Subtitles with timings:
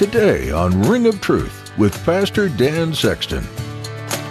[0.00, 3.44] Today on Ring of Truth with Pastor Dan Sexton.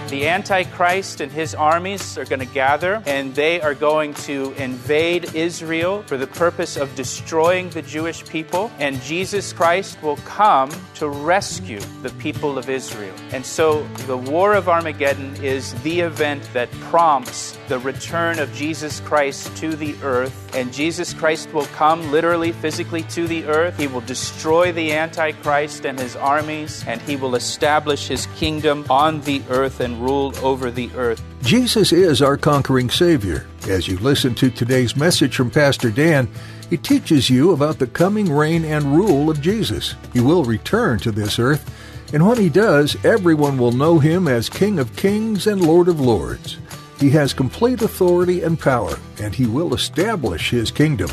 [0.10, 5.36] The Antichrist and his armies are going to gather and they are going to invade
[5.36, 8.72] Israel for the purpose of destroying the Jewish people.
[8.80, 13.14] And Jesus Christ will come to rescue the people of Israel.
[13.32, 19.02] And so the War of Armageddon is the event that prompts the return of Jesus
[19.02, 20.56] Christ to the earth.
[20.56, 23.78] And Jesus Christ will come literally, physically to the earth.
[23.78, 29.22] He will destroy the Antichrist and his armies, and he will establish his kingdom on
[29.22, 31.22] the earth and rule over the earth.
[31.44, 33.48] Jesus is our conquering Savior.
[33.68, 36.28] As you listen to today's message from Pastor Dan,
[36.70, 39.96] he teaches you about the coming reign and rule of Jesus.
[40.14, 41.70] He will return to this earth,
[42.14, 46.00] and when he does, everyone will know him as King of Kings and Lord of
[46.00, 46.58] Lords.
[47.00, 51.10] He has complete authority and power, and he will establish his kingdom.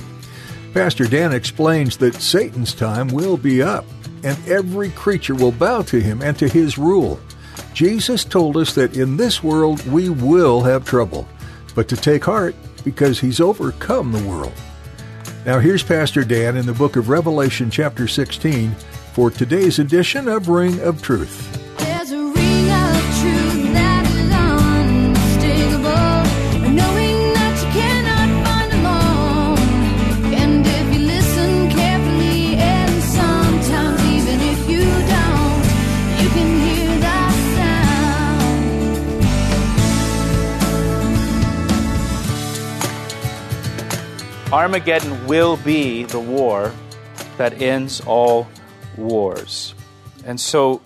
[0.75, 3.87] Pastor Dan explains that Satan's time will be up,
[4.25, 7.20] and every creature will bow to him and to his rule.
[7.73, 11.27] Jesus told us that in this world we will have trouble,
[11.75, 12.55] but to take heart
[12.85, 14.53] because he's overcome the world.
[15.45, 18.71] Now here's Pastor Dan in the book of Revelation, chapter 16,
[19.13, 21.66] for today's edition of Ring of Truth.
[44.56, 46.72] Armageddon will be the war
[47.36, 48.48] that ends all
[48.96, 49.74] wars.
[50.24, 50.80] And so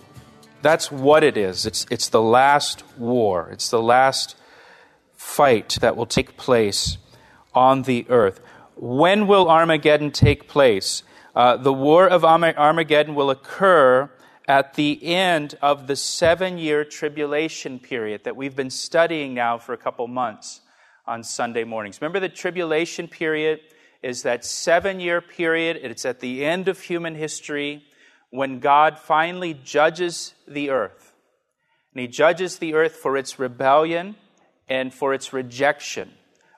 [0.61, 1.65] that's what it is.
[1.65, 4.35] It's, it's the last war, it's the last
[5.15, 6.97] fight that will take place
[7.53, 8.41] on the earth.
[8.75, 11.03] When will Armageddon take place?
[11.33, 14.11] Uh, the war of Armageddon will occur
[14.49, 19.71] at the end of the seven year tribulation period that we've been studying now for
[19.71, 20.59] a couple months
[21.05, 22.01] on Sunday mornings.
[22.01, 23.59] Remember, the tribulation period
[24.01, 27.83] is that seven year period, it's at the end of human history
[28.29, 31.13] when God finally judges the earth.
[31.93, 34.15] And He judges the earth for its rebellion
[34.67, 36.11] and for its rejection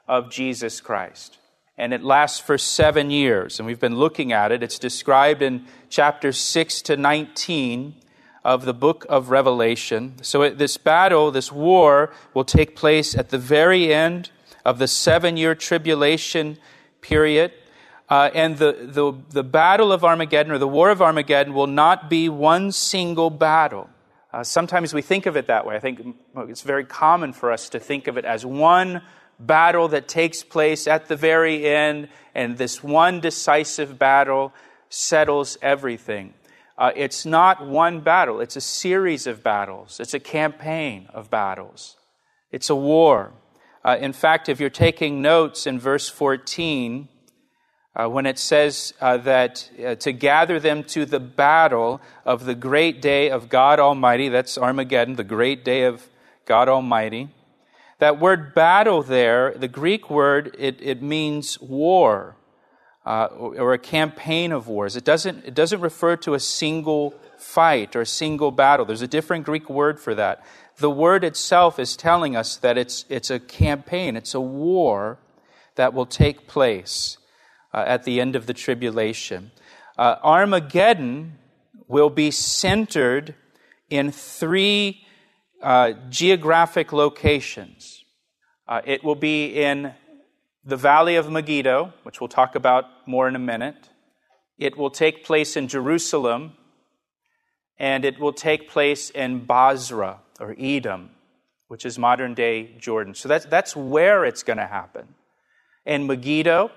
[0.08, 1.40] of Jesus Christ.
[1.78, 3.60] And it lasts for seven years.
[3.60, 4.62] And we've been looking at it.
[4.62, 7.96] It's described in chapters 6 to 19
[8.44, 10.16] of the book of Revelation.
[10.22, 14.32] So this battle, this war, will take place at the very end
[14.66, 16.58] of the seven year tribulation
[17.02, 17.52] period.
[18.10, 22.10] Uh, and the, the, the battle of Armageddon or the war of Armageddon will not
[22.10, 23.90] be one single battle.
[24.32, 25.76] Uh, sometimes we think of it that way.
[25.76, 29.02] I think it's very common for us to think of it as one
[29.40, 34.54] battle that takes place at the very end, and this one decisive battle
[34.90, 36.34] settles everything.
[36.78, 41.98] Uh, it's not one battle, it's a series of battles, it's a campaign of battles,
[42.52, 43.34] it's a war.
[43.86, 47.10] Uh, in fact, if you're taking notes in verse 14,
[47.96, 52.56] uh, when it says uh, that uh, to gather them to the battle of the
[52.56, 56.10] great day of God Almighty, that's Armageddon, the great day of
[56.46, 57.30] God Almighty.
[58.00, 62.36] That word battle there, the Greek word, it, it means war
[63.06, 64.96] uh, or, a campaign of wars.
[64.96, 68.86] It doesn't, it doesn't refer to a single fight or a single battle.
[68.86, 70.46] There's a different Greek word for that.
[70.78, 75.20] The word itself is telling us that it's, it's a campaign, it's a war
[75.76, 77.18] that will take place
[77.74, 79.52] uh, at the end of the tribulation.
[79.98, 81.38] Uh, Armageddon
[81.88, 83.36] will be centered
[83.90, 85.06] in three
[85.62, 88.04] uh, geographic locations.
[88.68, 89.94] Uh, it will be in
[90.66, 93.90] the Valley of Megiddo, which we'll talk about more in a minute.
[94.58, 96.54] It will take place in Jerusalem,
[97.78, 101.10] and it will take place in Bozrah or Edom,
[101.68, 103.14] which is modern day Jordan.
[103.14, 105.16] So that's, that's where it's going to happen.
[105.86, 106.72] In Megiddo,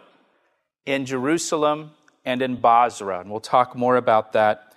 [0.84, 1.92] in Jerusalem,
[2.24, 3.20] and in Bozrah.
[3.20, 4.74] And we'll talk more about that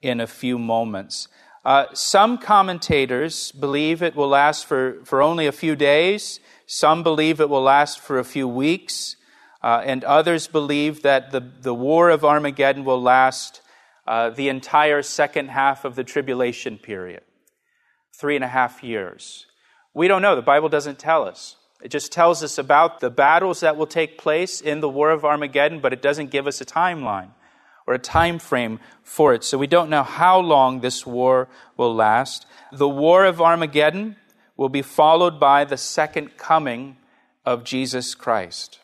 [0.00, 1.28] in a few moments.
[1.62, 6.40] Uh, some commentators believe it will last for, for only a few days.
[6.66, 9.16] Some believe it will last for a few weeks.
[9.62, 13.62] Uh, and others believe that the, the war of Armageddon will last
[14.06, 17.22] uh, the entire second half of the tribulation period
[18.18, 19.46] three and a half years.
[19.92, 20.36] We don't know.
[20.36, 21.56] The Bible doesn't tell us.
[21.82, 25.24] It just tells us about the battles that will take place in the War of
[25.24, 27.30] Armageddon, but it doesn't give us a timeline
[27.86, 29.44] or a time frame for it.
[29.44, 32.46] So we don't know how long this war will last.
[32.72, 34.16] The War of Armageddon
[34.56, 36.96] will be followed by the second coming
[37.44, 38.80] of Jesus Christ.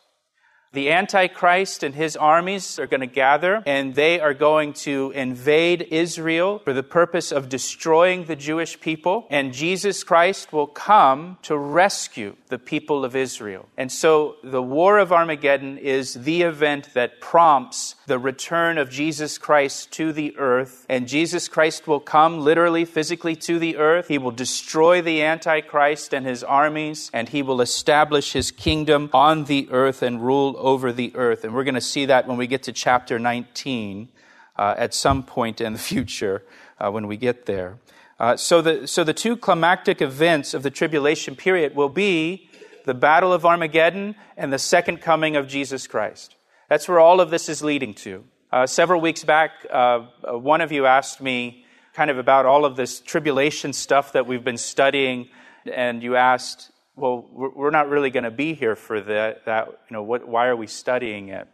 [0.73, 5.89] The Antichrist and his armies are going to gather and they are going to invade
[5.91, 9.27] Israel for the purpose of destroying the Jewish people.
[9.29, 13.69] And Jesus Christ will come to rescue the people of Israel.
[13.77, 19.39] And so the War of Armageddon is the event that prompts the return of Jesus
[19.39, 20.85] Christ to the earth.
[20.87, 24.09] And Jesus Christ will come literally, physically to the earth.
[24.09, 29.45] He will destroy the Antichrist and his armies and he will establish his kingdom on
[29.45, 31.43] the earth and rule over the earth.
[31.43, 34.11] And we're going to see that when we get to chapter 19
[34.59, 36.45] uh, at some point in the future
[36.79, 37.79] uh, when we get there.
[38.21, 42.51] Uh, so, the, so the two climactic events of the tribulation period will be
[42.85, 46.37] the Battle of Armageddon and the second coming of Jesus Christ.
[46.73, 48.25] That's where all of this is leading to.
[48.51, 52.65] Uh, several weeks back, uh, uh, one of you asked me kind of about all
[52.65, 55.29] of this tribulation stuff that we've been studying,
[55.71, 59.45] and you asked, well, we're not really going to be here for that.
[59.45, 61.47] that you know, what, why are we studying it?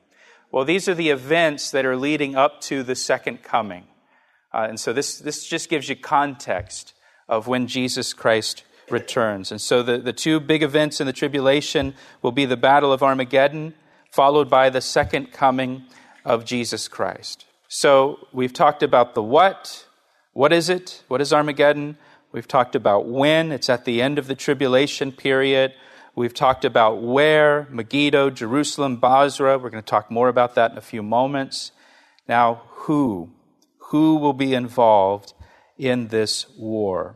[0.52, 3.88] Well, these are the events that are leading up to the second coming.
[4.54, 6.94] Uh, and so this, this just gives you context
[7.28, 9.50] of when Jesus Christ returns.
[9.50, 13.02] And so the, the two big events in the tribulation will be the Battle of
[13.02, 13.74] Armageddon,
[14.18, 15.84] followed by the second coming
[16.24, 17.44] of Jesus Christ.
[17.68, 19.86] So we've talked about the what.
[20.32, 21.04] What is it?
[21.06, 21.96] What is Armageddon?
[22.32, 23.52] We've talked about when.
[23.52, 25.72] It's at the end of the tribulation period.
[26.16, 29.56] We've talked about where, Megiddo, Jerusalem, Bozrah.
[29.56, 31.70] We're going to talk more about that in a few moments.
[32.28, 33.30] Now, who?
[33.90, 35.32] Who will be involved
[35.78, 37.14] in this war?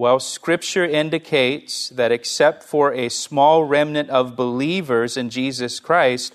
[0.00, 6.32] Well, Scripture indicates that except for a small remnant of believers in Jesus Christ,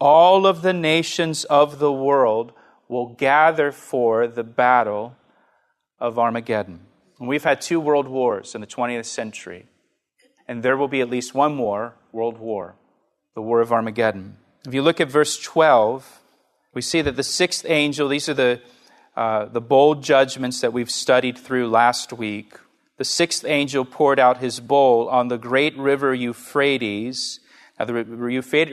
[0.00, 2.52] all of the nations of the world
[2.88, 5.14] will gather for the battle
[6.00, 6.80] of Armageddon.
[7.20, 9.66] And we've had two world wars in the 20th century,
[10.48, 12.74] and there will be at least one more world war,
[13.36, 14.38] the War of Armageddon.
[14.66, 16.20] If you look at verse 12,
[16.74, 18.60] we see that the sixth angel, these are the,
[19.16, 22.54] uh, the bowl judgments that we've studied through last week.
[22.96, 27.40] The sixth angel poured out his bowl on the great river Euphrates.
[27.78, 28.04] Now, the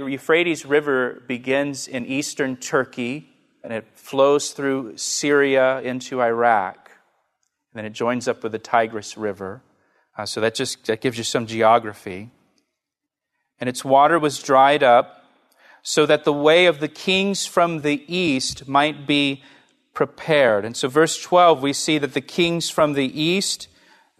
[0.07, 3.29] Euphrates River begins in eastern Turkey
[3.63, 6.91] and it flows through Syria into Iraq.
[7.73, 9.61] And then it joins up with the Tigris River.
[10.17, 12.29] Uh, so that just that gives you some geography.
[13.59, 15.23] And its water was dried up
[15.83, 19.43] so that the way of the kings from the east might be
[19.93, 20.65] prepared.
[20.65, 23.67] And so verse 12 we see that the kings from the east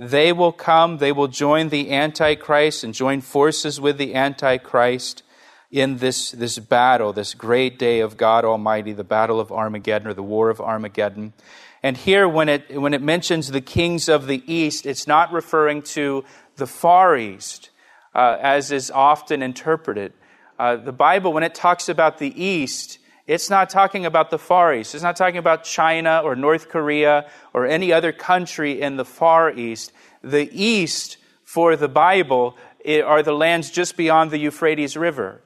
[0.01, 5.21] they will come, they will join the Antichrist and join forces with the Antichrist
[5.69, 10.15] in this, this battle, this great day of God Almighty, the battle of Armageddon or
[10.15, 11.33] the war of Armageddon.
[11.83, 15.83] And here, when it, when it mentions the kings of the east, it's not referring
[15.83, 16.25] to
[16.55, 17.69] the far east,
[18.15, 20.13] uh, as is often interpreted.
[20.57, 24.73] Uh, the Bible, when it talks about the east, it's not talking about the Far
[24.73, 24.95] East.
[24.95, 29.51] It's not talking about China or North Korea or any other country in the Far
[29.51, 29.91] East.
[30.23, 32.57] The East, for the Bible,
[32.87, 35.41] are the lands just beyond the Euphrates River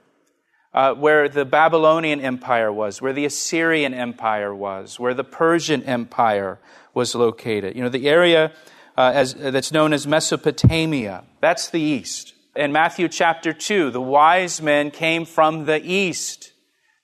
[0.76, 6.60] uh, where the Babylonian Empire was, where the Assyrian Empire was, where the Persian Empire
[6.94, 7.78] was located.
[7.78, 8.52] You know, the area
[8.98, 11.24] uh, as, that's known as Mesopotamia.
[11.40, 12.34] That's the east.
[12.58, 16.52] In Matthew chapter 2, the wise men came from the east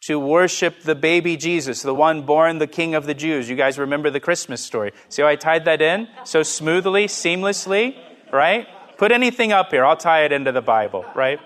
[0.02, 3.50] to worship the baby Jesus, the one born the King of the Jews.
[3.50, 4.94] You guys remember the Christmas story.
[5.10, 7.96] See how I tied that in so smoothly, seamlessly,
[8.32, 8.68] right?
[8.98, 11.40] Put anything up here, I'll tie it into the Bible, right?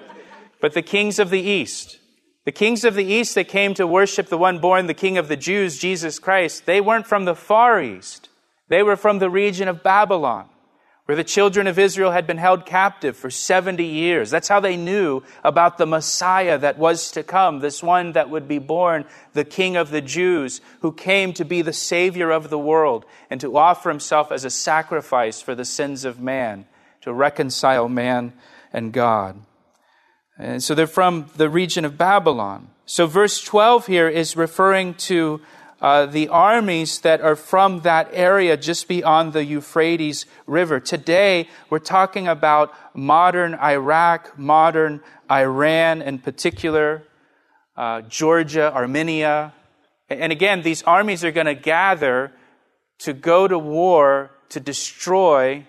[0.61, 1.99] But the kings of the east,
[2.45, 5.27] the kings of the east that came to worship the one born the king of
[5.27, 8.29] the Jews, Jesus Christ, they weren't from the far east.
[8.67, 10.49] They were from the region of Babylon,
[11.05, 14.31] where the children of Israel had been held captive for 70 years.
[14.31, 18.47] That's how they knew about the Messiah that was to come, this one that would
[18.47, 22.57] be born, the king of the Jews, who came to be the savior of the
[22.57, 26.65] world and to offer himself as a sacrifice for the sins of man,
[27.01, 28.33] to reconcile man
[28.73, 29.39] and God.
[30.37, 32.69] And so they're from the region of Babylon.
[32.87, 35.39] So verse 12 here is referring to
[35.85, 40.79] uh, the armies that are from that area just beyond the Euphrates River.
[40.79, 44.99] Today, we're talking about modern Iraq, modern
[45.29, 47.03] Iran in particular,
[47.77, 49.53] uh, Georgia, Armenia,
[50.09, 52.31] And again, these armies are going to gather
[53.05, 55.67] to go to war to destroy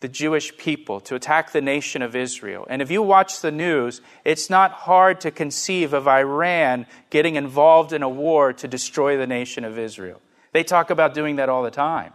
[0.00, 2.66] the Jewish people, to attack the nation of Israel.
[2.70, 7.92] And if you watch the news, it's not hard to conceive of Iran getting involved
[7.92, 10.20] in a war to destroy the nation of Israel.
[10.52, 12.12] They talk about doing that all the time.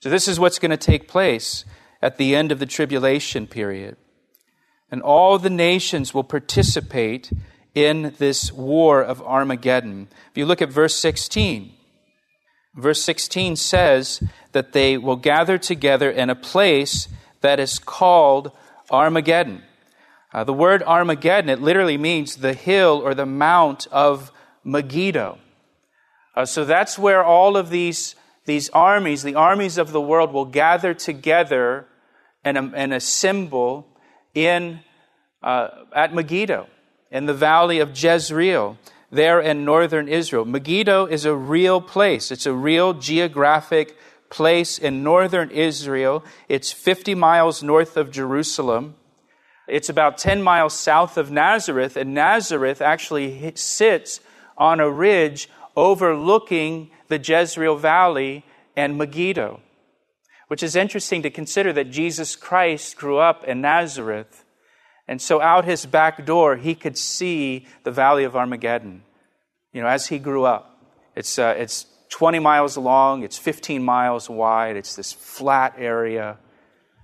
[0.00, 1.64] So, this is what's going to take place
[2.00, 3.96] at the end of the tribulation period.
[4.90, 7.32] And all the nations will participate
[7.74, 10.08] in this war of Armageddon.
[10.30, 11.72] If you look at verse 16,
[12.76, 17.08] verse 16 says that they will gather together in a place
[17.40, 18.52] that is called
[18.90, 19.62] Armageddon.
[20.32, 24.30] Uh, the word Armageddon, it literally means the hill or the mount of
[24.64, 25.38] Megiddo.
[26.34, 28.14] Uh, so that's where all of these,
[28.44, 31.86] these armies, the armies of the world, will gather together
[32.44, 33.86] and, and assemble
[34.34, 34.80] in,
[35.42, 36.68] uh, at Megiddo,
[37.10, 38.76] in the valley of Jezreel,
[39.16, 40.44] there in northern Israel.
[40.44, 43.96] Megiddo is a real place, it's a real geographic
[44.30, 46.24] place in northern Israel.
[46.48, 48.96] It's 50 miles north of Jerusalem.
[49.68, 54.20] It's about 10 miles south of Nazareth, and Nazareth actually sits
[54.56, 58.44] on a ridge overlooking the Jezreel Valley
[58.76, 59.60] and Megiddo,
[60.48, 64.44] which is interesting to consider that Jesus Christ grew up in Nazareth.
[65.08, 69.02] And so out his back door, he could see the Valley of Armageddon,
[69.76, 70.82] you know, as he grew up.
[71.14, 76.38] It's, uh, it's 20 miles long, it's 15 miles wide, it's this flat area.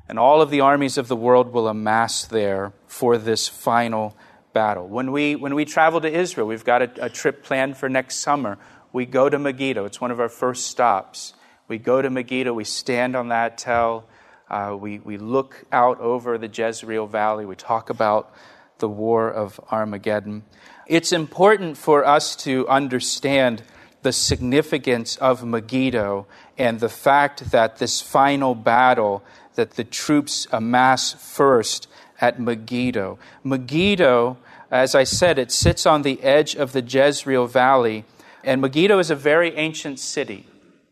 [0.08, 4.16] And all of the armies of the world will amass there for this final
[4.54, 4.88] battle.
[4.88, 8.20] When we, when we travel to Israel, we've got a, a trip planned for next
[8.20, 8.56] summer.
[8.90, 11.34] We go to Megiddo, it's one of our first stops.
[11.68, 14.08] We go to Megiddo, we stand on that tell,
[14.48, 18.32] uh, we, we look out over the Jezreel Valley, we talk about
[18.78, 20.42] the war of Armageddon.
[20.86, 23.62] It's important for us to understand
[24.02, 26.26] the significance of Megiddo
[26.58, 29.22] and the fact that this final battle
[29.54, 31.86] that the troops amass first
[32.20, 33.18] at Megiddo.
[33.44, 34.38] Megiddo,
[34.70, 38.04] as I said, it sits on the edge of the Jezreel Valley,
[38.42, 40.46] and Megiddo is a very ancient city.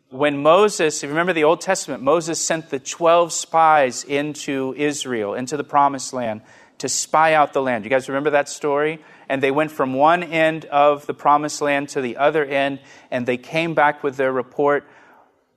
[0.09, 5.33] When Moses, if you remember the Old Testament, Moses sent the 12 spies into Israel,
[5.33, 6.41] into the promised land,
[6.79, 7.83] to spy out the land.
[7.83, 8.99] You guys remember that story?
[9.31, 13.25] And they went from one end of the promised land to the other end, and
[13.25, 14.85] they came back with their report.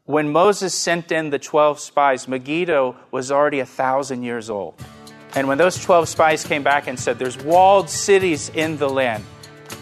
[0.05, 4.81] When Moses sent in the 12 spies, Megiddo was already a thousand years old.
[5.35, 9.25] And when those 12 spies came back and said, There's walled cities in the land,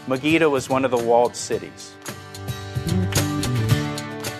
[0.06, 1.92] Megiddo was one of the walled cities.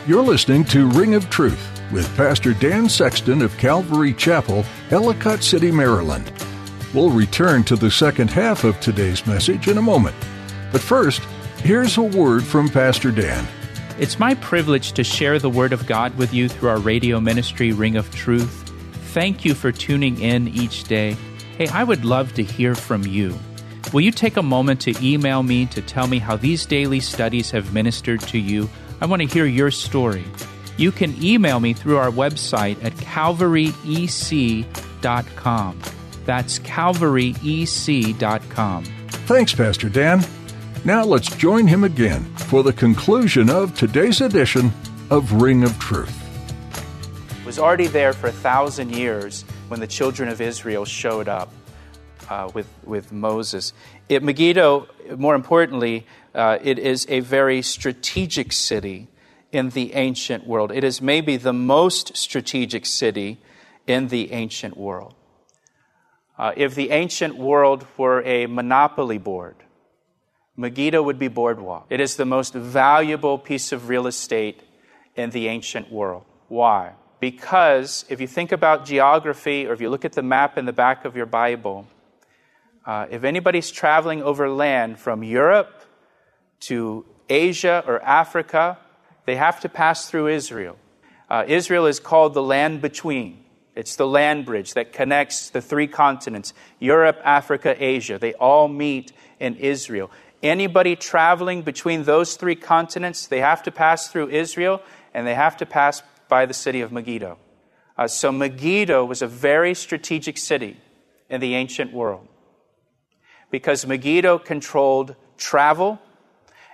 [0.06, 1.60] You're listening to Ring of Truth
[1.92, 6.32] with Pastor Dan Sexton of Calvary Chapel, Ellicott City, Maryland.
[6.94, 10.14] We'll return to the second half of today's message in a moment.
[10.72, 11.22] But first,
[11.58, 13.46] here's a word from Pastor Dan.
[13.98, 17.72] It's my privilege to share the Word of God with you through our radio ministry,
[17.72, 18.70] Ring of Truth.
[19.12, 21.16] Thank you for tuning in each day.
[21.56, 23.38] Hey, I would love to hear from you.
[23.92, 27.50] Will you take a moment to email me to tell me how these daily studies
[27.50, 28.68] have ministered to you?
[29.00, 30.24] I want to hear your story.
[30.78, 35.78] You can email me through our website at calvaryec.com.
[36.24, 38.84] That's calvaryec.com.
[38.84, 40.24] Thanks, Pastor Dan.
[40.84, 44.72] Now let's join him again for the conclusion of today's edition
[45.10, 46.18] of Ring of Truth.
[47.40, 51.52] It was already there for a thousand years when the children of Israel showed up
[52.28, 53.72] uh, with, with Moses.
[54.08, 59.08] It, Megiddo, more importantly, uh, it is a very strategic city
[59.52, 60.72] in the ancient world.
[60.72, 63.38] It is maybe the most strategic city
[63.86, 65.14] in the ancient world.
[66.42, 69.54] Uh, if the ancient world were a monopoly board,
[70.56, 71.86] Megiddo would be boardwalk.
[71.88, 74.60] It is the most valuable piece of real estate
[75.14, 76.24] in the ancient world.
[76.48, 76.94] Why?
[77.20, 80.72] Because if you think about geography or if you look at the map in the
[80.72, 81.86] back of your Bible,
[82.84, 85.84] uh, if anybody's traveling over land from Europe
[86.62, 88.78] to Asia or Africa,
[89.26, 90.76] they have to pass through Israel.
[91.30, 93.41] Uh, Israel is called the land between.
[93.74, 98.18] It's the land bridge that connects the three continents Europe, Africa, Asia.
[98.18, 100.10] They all meet in Israel.
[100.42, 104.82] Anybody traveling between those three continents, they have to pass through Israel
[105.14, 107.38] and they have to pass by the city of Megiddo.
[107.96, 110.78] Uh, so Megiddo was a very strategic city
[111.28, 112.26] in the ancient world
[113.50, 116.00] because Megiddo controlled travel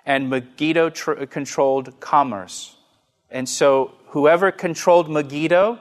[0.06, 2.76] and Megiddo tr- controlled commerce.
[3.30, 5.80] And so whoever controlled Megiddo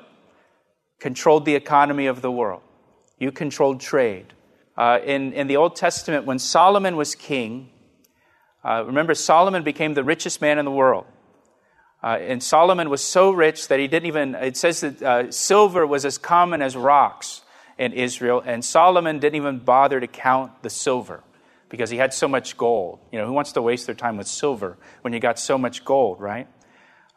[0.99, 2.61] controlled the economy of the world.
[3.19, 4.33] You controlled trade.
[4.77, 7.69] Uh, in, in the Old Testament, when Solomon was king,
[8.67, 11.05] Uh, remember, Solomon became the richest man in the world.
[12.03, 15.87] Uh, and Solomon was so rich that he didn't even, it says that uh, silver
[15.87, 17.43] was as common as rocks
[17.77, 21.23] in Israel, and Solomon didn't even bother to count the silver
[21.69, 22.99] because he had so much gold.
[23.11, 25.85] You know, who wants to waste their time with silver when you got so much
[25.85, 26.47] gold, right?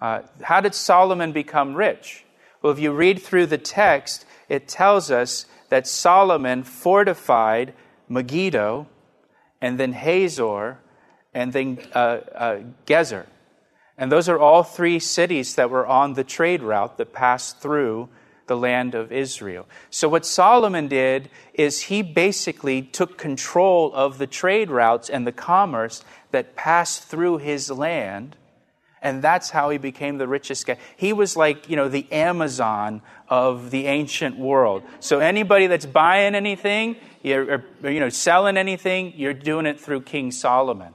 [0.00, 2.24] Uh, how did Solomon become rich?
[2.62, 7.72] Well, if you read through the text, it tells us that Solomon fortified
[8.08, 8.86] Megiddo
[9.60, 10.78] and then Hazor
[11.32, 13.26] and then uh, uh, Gezer.
[13.96, 18.08] And those are all three cities that were on the trade route that passed through
[18.46, 19.68] the land of Israel.
[19.90, 25.32] So, what Solomon did is he basically took control of the trade routes and the
[25.32, 26.02] commerce
[26.32, 28.34] that passed through his land.
[29.02, 30.76] And that's how he became the richest guy.
[30.96, 34.82] He was like, you know, the Amazon of the ancient world.
[35.00, 40.02] So anybody that's buying anything, you're, or, you know, selling anything, you're doing it through
[40.02, 40.92] King Solomon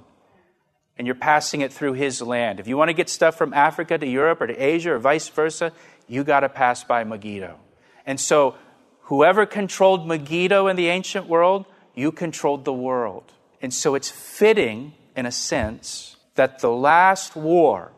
[0.97, 2.59] and you're passing it through his land.
[2.59, 5.27] If you want to get stuff from Africa to Europe or to Asia or vice
[5.27, 5.71] versa,
[6.07, 7.57] you got to pass by Megiddo.
[8.05, 8.55] And so,
[9.01, 13.33] whoever controlled Megiddo in the ancient world, you controlled the world.
[13.62, 17.91] And so, it's fitting, in a sense, that the last war,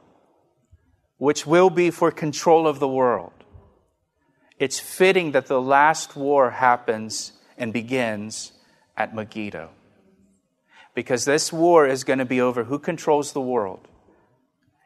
[1.17, 3.33] which will be for control of the world,
[4.59, 8.51] it's fitting that the last war happens and begins
[8.95, 9.69] at Megiddo
[10.97, 13.87] because this war is going to be over who controls the world.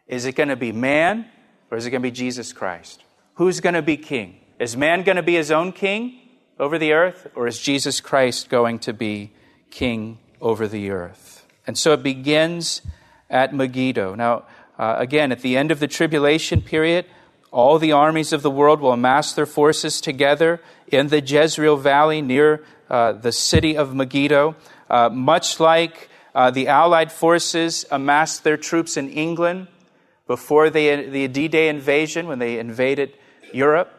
[0.08, 1.26] Is it going to be man
[1.70, 3.02] or is it going to be Jesus Christ?
[3.36, 4.36] Who's going to be king?
[4.60, 6.20] Is man going to be his own king
[6.60, 9.32] over the earth or is Jesus Christ going to be
[9.70, 11.48] king over the earth?
[11.66, 12.82] And so it begins
[13.30, 14.14] at Megiddo.
[14.16, 14.44] Now,
[14.82, 17.06] uh, again, at the end of the tribulation period,
[17.52, 22.20] all the armies of the world will amass their forces together in the Jezreel Valley
[22.20, 24.56] near uh, the city of Megiddo.
[24.90, 29.68] Uh, much like uh, the Allied forces amassed their troops in England
[30.26, 33.14] before they, the D Day invasion, when they invaded
[33.54, 33.94] Europe,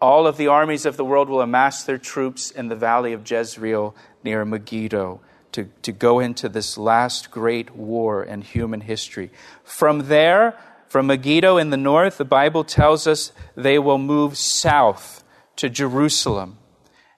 [0.00, 3.30] all of the armies of the world will amass their troops in the valley of
[3.30, 5.20] Jezreel near Megiddo
[5.54, 9.30] to, to go into this last great war in human history.
[9.62, 15.22] From there, from Megiddo in the north, the Bible tells us they will move south
[15.56, 16.58] to Jerusalem.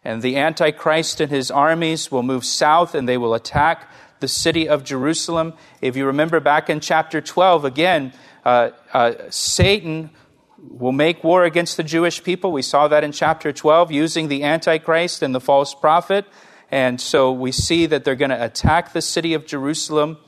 [0.04, 4.68] And the Antichrist and his armies will move south and they will attack the city
[4.68, 5.54] of Jerusalem.
[5.80, 8.12] If you remember back in chapter 12, again,
[8.44, 10.10] uh, uh, Satan
[10.58, 12.52] will make war against the Jewish people.
[12.52, 16.26] We saw that in chapter 12 using the Antichrist and the false prophet.
[16.70, 20.18] And so we see that they're going to attack the city of Jerusalem.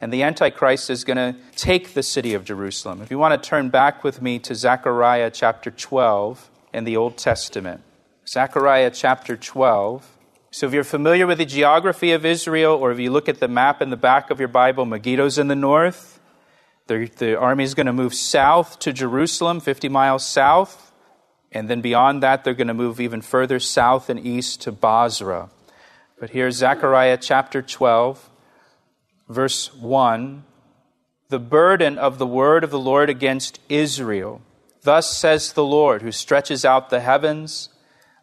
[0.00, 3.02] And the Antichrist is going to take the city of Jerusalem.
[3.02, 7.16] If you want to turn back with me to Zechariah chapter 12 in the Old
[7.16, 7.82] Testament.
[8.28, 10.12] Zechariah chapter 12.
[10.50, 13.48] So, if you're familiar with the geography of Israel, or if you look at the
[13.48, 16.18] map in the back of your Bible, Megiddo's in the north.
[16.86, 20.85] The, the army is going to move south to Jerusalem, 50 miles south.
[21.52, 25.48] And then beyond that, they're going to move even further south and east to Bozrah.
[26.18, 28.30] But here's Zechariah chapter 12,
[29.28, 30.44] verse 1.
[31.28, 34.40] The burden of the word of the Lord against Israel.
[34.82, 37.70] Thus says the Lord, who stretches out the heavens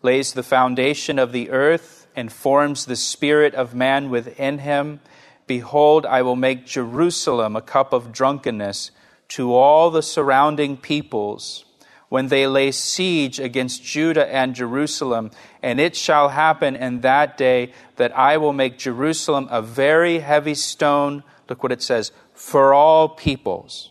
[0.03, 4.99] lays the foundation of the earth, and forms the spirit of man within him,
[5.47, 8.91] behold, I will make Jerusalem a cup of drunkenness
[9.29, 11.65] to all the surrounding peoples
[12.13, 15.32] when they lay siege against Judah and Jerusalem.
[15.63, 20.54] And it shall happen in that day that I will make Jerusalem a very heavy
[20.54, 21.23] stone.
[21.49, 23.89] Look what it says for all peoples.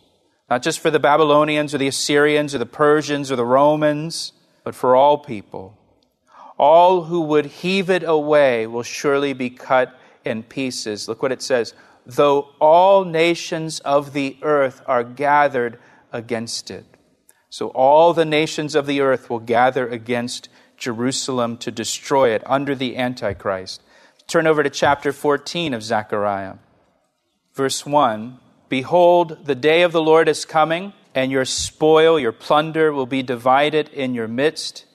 [0.49, 4.31] Not just for the Babylonians or the Assyrians or the Persians or the Romans,
[4.63, 5.77] but for all people.
[6.57, 11.09] All who would heave it away will surely be cut in pieces.
[11.09, 11.73] Look what it says.
[12.05, 15.77] Though all nations of the earth are gathered
[16.13, 16.85] against it.
[17.53, 22.73] So all the nations of the earth will gather against Jerusalem to destroy it under
[22.73, 23.83] the Antichrist.
[24.25, 26.55] Turn over to chapter 14 of Zechariah.
[27.53, 28.39] Verse 1
[28.69, 33.21] Behold, the day of the Lord is coming, and your spoil, your plunder, will be
[33.21, 34.85] divided in your midst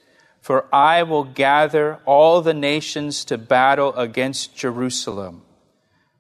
[0.49, 5.43] for I will gather all the nations to battle against Jerusalem.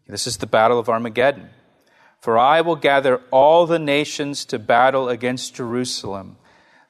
[0.06, 1.48] This is the battle of Armageddon.
[2.20, 6.36] For I will gather all the nations to battle against Jerusalem.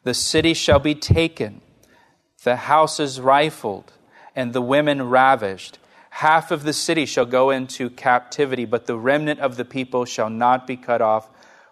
[0.04, 1.60] The city shall be taken,
[2.44, 3.92] the houses rifled,
[4.34, 5.78] and the women ravished.
[6.10, 10.30] Half of the city shall go into captivity, but the remnant of the people shall
[10.30, 11.28] not be cut off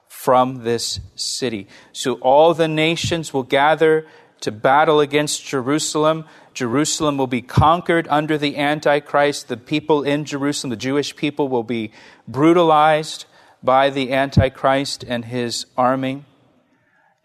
[0.07, 1.67] from this city.
[1.93, 4.07] So all the nations will gather
[4.41, 6.27] to battle against Jerusalem.
[6.53, 9.49] Jerusalem will be conquered under the Antichrist.
[9.49, 11.91] The people in Jerusalem, the Jewish people, will be
[12.29, 13.25] brutalized
[13.67, 16.25] by the Antichrist and his army.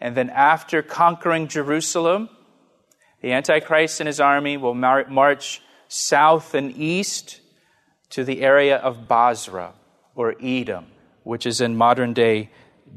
[0.01, 2.27] And then, after conquering Jerusalem,
[3.21, 7.39] the Antichrist and his army will mar- march south and east
[8.09, 9.73] to the area of Bozrah
[10.15, 10.87] or Edom,
[11.23, 12.49] which is in modern day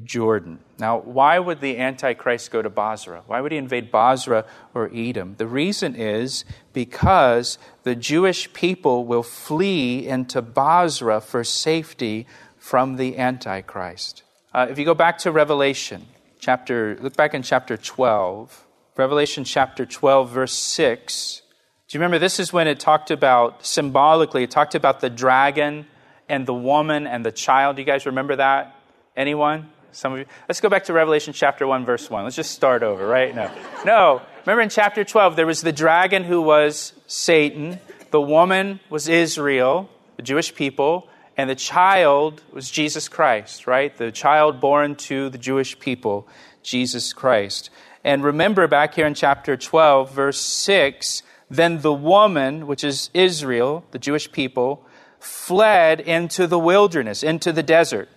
[0.03, 0.59] Jordan.
[0.79, 3.23] Now, why would the Antichrist go to Bozrah?
[3.27, 5.37] Why would he invade Bozrah or Edom?
[5.39, 12.27] The reason is because the Jewish people will flee into Bozrah for safety
[12.65, 14.23] from the Antichrist.
[14.55, 16.07] Uh, if you go back to Revelation,
[16.41, 18.65] chapter, look back in chapter 12,
[18.97, 21.43] Revelation chapter 12, verse 6.
[21.87, 25.87] Do you remember this is when it talked about, symbolically, it talked about the dragon
[26.27, 27.77] and the woman and the child.
[27.77, 28.75] Do you guys remember that?
[29.15, 29.71] Anyone?
[29.93, 30.25] Some of you.
[30.49, 32.25] Let's go back to Revelation chapter 1, verse 1.
[32.25, 33.37] Let's just start over, right?
[33.37, 33.51] No.
[33.85, 34.23] No.
[34.47, 37.79] Remember in chapter 12, there was the dragon who was Satan,
[38.11, 43.97] the woman was Israel, the Jewish people, and the child was Jesus Christ, right?
[43.97, 46.29] The child born to the Jewish people,
[46.63, 47.71] Jesus Christ.
[48.05, 53.85] And remember back here in chapter 12, verse 6, then the woman, which is Israel,
[53.91, 54.87] the Jewish people,
[55.19, 58.09] fled into the wilderness, into the desert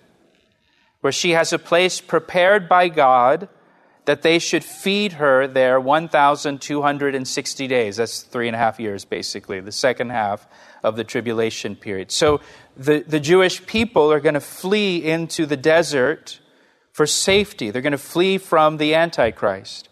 [1.01, 3.47] where she has a place prepared by God
[4.07, 7.97] that they should feed her there 1,260 days.
[7.97, 10.47] That's three and a half years, basically, the second half
[10.81, 12.09] of the tribulation period.
[12.09, 12.39] So
[12.77, 16.39] the, the Jewish people are going to flee into the desert
[16.93, 17.69] for safety.
[17.69, 19.89] They're going to flee from the Antichrist.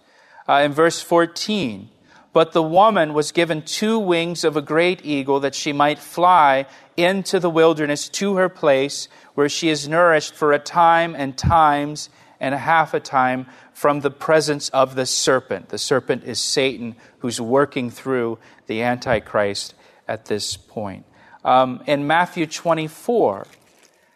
[0.48, 1.90] Uh, in verse 14,
[2.32, 6.68] but the woman was given two wings of a great eagle that she might fly
[6.96, 12.10] into the wilderness to her place where she is nourished for a time and times
[12.40, 15.70] and a half a time from the presence of the serpent.
[15.70, 19.74] The serpent is Satan who's working through the Antichrist
[20.08, 21.06] at this point.
[21.44, 23.48] Um, in Matthew 24,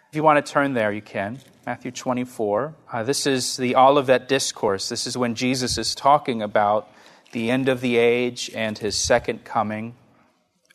[0.09, 1.39] if you want to turn there, you can.
[1.65, 2.73] Matthew 24.
[2.91, 4.89] Uh, this is the Olivet Discourse.
[4.89, 6.89] This is when Jesus is talking about
[7.31, 9.95] the end of the age and his second coming.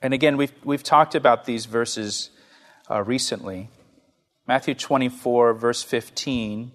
[0.00, 2.30] And again, we've, we've talked about these verses
[2.88, 3.70] uh, recently.
[4.46, 6.70] Matthew 24, verse 15,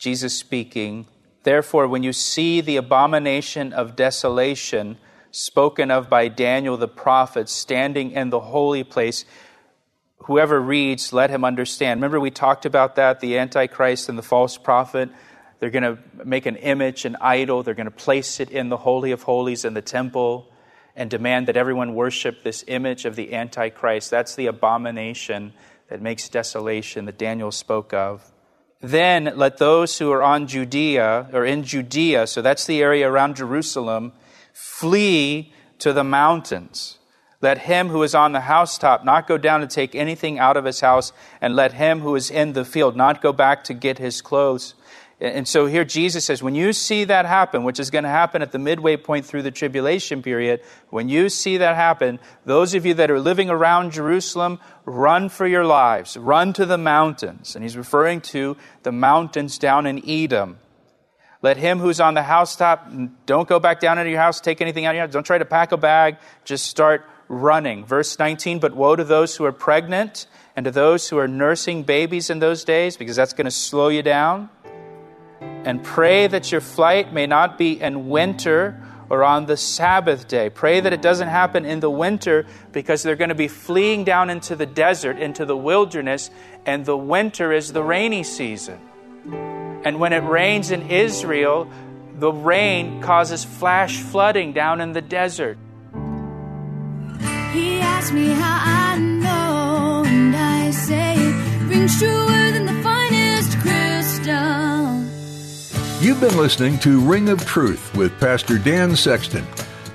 [0.00, 1.06] Jesus speaking,
[1.42, 4.96] Therefore, when you see the abomination of desolation
[5.30, 9.26] spoken of by Daniel the prophet standing in the holy place,
[10.20, 11.98] whoever reads, let him understand.
[11.98, 15.10] Remember, we talked about that the Antichrist and the false prophet.
[15.58, 17.62] They're going to make an image, an idol.
[17.62, 20.50] They're going to place it in the Holy of Holies in the temple
[20.96, 24.10] and demand that everyone worship this image of the Antichrist.
[24.10, 25.52] That's the abomination
[25.88, 28.32] that makes desolation that Daniel spoke of.
[28.80, 33.36] Then let those who are on Judea or in Judea, so that's the area around
[33.36, 34.12] Jerusalem,
[34.52, 36.98] flee to the mountains.
[37.42, 40.64] Let him who is on the housetop not go down to take anything out of
[40.64, 43.98] his house, and let him who is in the field not go back to get
[43.98, 44.74] his clothes.
[45.20, 48.40] And so here Jesus says, when you see that happen, which is going to happen
[48.40, 52.86] at the midway point through the tribulation period, when you see that happen, those of
[52.86, 56.16] you that are living around Jerusalem, run for your lives.
[56.16, 57.54] Run to the mountains.
[57.54, 60.58] And he's referring to the mountains down in Edom.
[61.42, 62.90] Let him who's on the housetop,
[63.26, 65.12] don't go back down into your house, take anything out of your house.
[65.12, 66.16] Don't try to pack a bag.
[66.44, 67.84] Just start running.
[67.84, 71.82] Verse 19, but woe to those who are pregnant and to those who are nursing
[71.82, 74.48] babies in those days, because that's going to slow you down
[75.64, 80.48] and pray that your flight may not be in winter or on the Sabbath day.
[80.48, 84.30] Pray that it doesn't happen in the winter because they're going to be fleeing down
[84.30, 86.30] into the desert, into the wilderness,
[86.64, 88.78] and the winter is the rainy season.
[89.84, 91.68] And when it rains in Israel,
[92.14, 95.58] the rain causes flash flooding down in the desert.
[97.52, 101.16] He asked me how I know, and I say
[101.66, 102.69] rings truer than
[106.00, 109.46] You've been listening to Ring of Truth with Pastor Dan Sexton.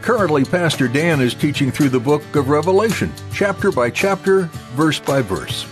[0.03, 4.41] Currently, Pastor Dan is teaching through the book of Revelation, chapter by chapter,
[4.75, 5.65] verse by verse.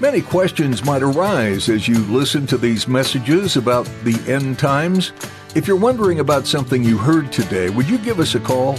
[0.00, 5.14] Many questions might arise as you listen to these messages about the end times.
[5.54, 8.78] If you're wondering about something you heard today, would you give us a call?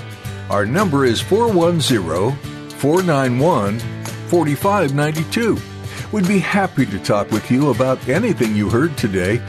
[0.51, 2.37] Our number is 410
[2.77, 5.57] 491 4592.
[6.11, 9.41] We'd be happy to talk with you about anything you heard today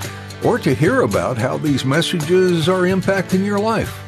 [0.46, 4.00] or to hear about how these messages are impacting your life.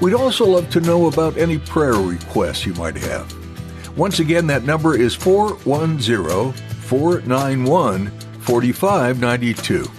[0.00, 3.98] We'd also love to know about any prayer requests you might have.
[3.98, 9.90] Once again, that number is 410 491 4592.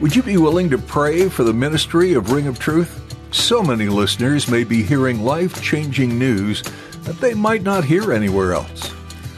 [0.00, 3.02] Would you be willing to pray for the ministry of Ring of Truth?
[3.34, 6.62] So many listeners may be hearing life changing news
[7.02, 8.94] that they might not hear anywhere else.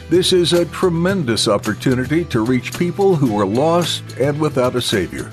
[0.09, 5.31] This is a tremendous opportunity to reach people who are lost and without a Savior.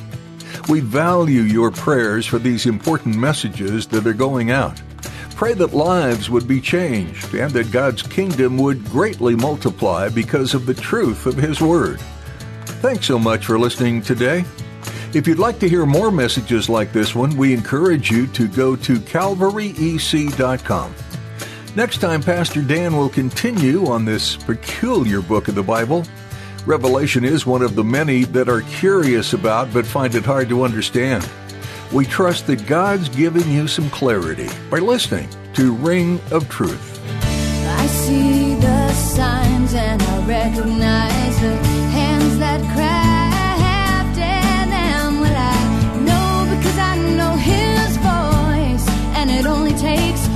[0.68, 4.80] We value your prayers for these important messages that are going out.
[5.36, 10.66] Pray that lives would be changed and that God's kingdom would greatly multiply because of
[10.66, 12.00] the truth of His Word.
[12.80, 14.44] Thanks so much for listening today.
[15.14, 18.76] If you'd like to hear more messages like this one, we encourage you to go
[18.76, 20.94] to calvaryec.com.
[21.76, 26.04] Next time, Pastor Dan will continue on this peculiar book of the Bible.
[26.66, 30.64] Revelation is one of the many that are curious about but find it hard to
[30.64, 31.28] understand.
[31.92, 37.00] We trust that God's giving you some clarity by listening to Ring of Truth.
[37.22, 41.54] I see the signs and I recognize the
[41.94, 44.16] hands that crafted
[44.68, 45.20] them.
[45.20, 50.35] Well, I know because I know His voice, and it only takes